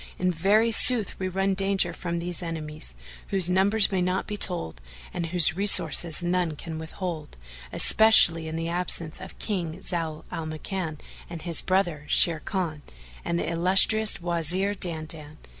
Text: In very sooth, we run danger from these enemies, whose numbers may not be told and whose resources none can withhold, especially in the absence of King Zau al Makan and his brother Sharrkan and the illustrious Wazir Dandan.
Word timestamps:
In 0.17 0.31
very 0.31 0.71
sooth, 0.71 1.13
we 1.19 1.27
run 1.27 1.53
danger 1.53 1.93
from 1.93 2.17
these 2.17 2.41
enemies, 2.41 2.95
whose 3.27 3.51
numbers 3.51 3.91
may 3.91 4.01
not 4.01 4.25
be 4.25 4.35
told 4.35 4.81
and 5.13 5.27
whose 5.27 5.55
resources 5.55 6.23
none 6.23 6.55
can 6.55 6.79
withhold, 6.79 7.37
especially 7.71 8.47
in 8.47 8.55
the 8.55 8.67
absence 8.67 9.21
of 9.21 9.37
King 9.37 9.77
Zau 9.83 10.23
al 10.31 10.47
Makan 10.47 10.97
and 11.29 11.43
his 11.43 11.61
brother 11.61 12.05
Sharrkan 12.09 12.81
and 13.23 13.37
the 13.37 13.47
illustrious 13.47 14.19
Wazir 14.19 14.73
Dandan. 14.73 15.37